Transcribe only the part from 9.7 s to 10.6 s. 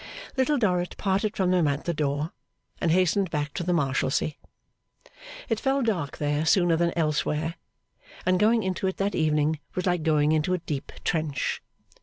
was like going into a